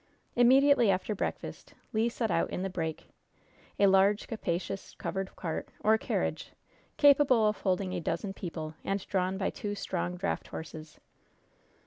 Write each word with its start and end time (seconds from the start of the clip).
Immediately 0.35 0.89
after 0.89 1.13
breakfast 1.13 1.75
Le 1.93 2.09
set 2.09 2.31
out 2.31 2.49
in 2.49 2.63
the 2.63 2.71
"break" 2.71 3.09
a 3.77 3.85
large, 3.85 4.27
capacious, 4.27 4.95
covered 4.97 5.35
cart, 5.35 5.69
or 5.81 5.95
carriage, 5.99 6.53
capable 6.97 7.47
of 7.47 7.57
holding 7.61 7.93
a 7.93 7.99
dozen 7.99 8.33
people, 8.33 8.73
and 8.83 9.05
drawn 9.05 9.37
by 9.37 9.51
two 9.51 9.75
strong 9.75 10.17
draft 10.17 10.47
horses. 10.47 10.99